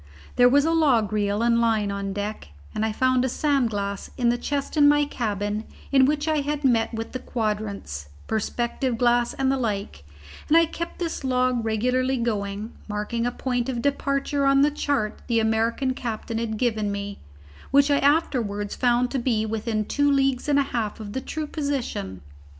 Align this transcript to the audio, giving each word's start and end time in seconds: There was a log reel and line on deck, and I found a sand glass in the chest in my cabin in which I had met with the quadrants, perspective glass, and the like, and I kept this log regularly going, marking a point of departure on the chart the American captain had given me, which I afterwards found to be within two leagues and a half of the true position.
There 0.35 0.49
was 0.49 0.65
a 0.65 0.71
log 0.73 1.13
reel 1.13 1.43
and 1.43 1.61
line 1.61 1.91
on 1.91 2.11
deck, 2.11 2.47
and 2.73 2.83
I 2.83 2.91
found 2.91 3.23
a 3.23 3.29
sand 3.29 3.69
glass 3.69 4.09
in 4.17 4.29
the 4.29 4.37
chest 4.39 4.75
in 4.75 4.89
my 4.89 5.05
cabin 5.05 5.63
in 5.91 6.05
which 6.05 6.27
I 6.27 6.37
had 6.41 6.63
met 6.63 6.91
with 6.91 7.11
the 7.11 7.19
quadrants, 7.19 8.09
perspective 8.25 8.97
glass, 8.97 9.35
and 9.35 9.51
the 9.51 9.57
like, 9.59 10.03
and 10.47 10.57
I 10.57 10.65
kept 10.65 10.97
this 10.97 11.23
log 11.23 11.63
regularly 11.63 12.17
going, 12.17 12.73
marking 12.87 13.27
a 13.27 13.31
point 13.31 13.69
of 13.69 13.83
departure 13.83 14.43
on 14.43 14.63
the 14.63 14.71
chart 14.71 15.19
the 15.27 15.39
American 15.39 15.93
captain 15.93 16.39
had 16.39 16.57
given 16.57 16.91
me, 16.91 17.19
which 17.69 17.91
I 17.91 17.99
afterwards 17.99 18.73
found 18.75 19.11
to 19.11 19.19
be 19.19 19.45
within 19.45 19.85
two 19.85 20.09
leagues 20.11 20.49
and 20.49 20.57
a 20.57 20.63
half 20.63 20.99
of 20.99 21.13
the 21.13 21.21
true 21.21 21.45
position. 21.45 22.23